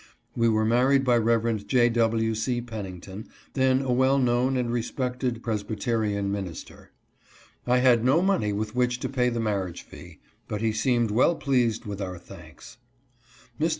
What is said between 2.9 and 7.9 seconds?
nington, then a well known and respected Presbyterian minister. I